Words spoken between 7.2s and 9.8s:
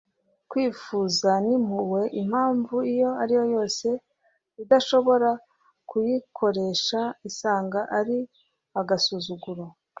isanga ari agasuzuguro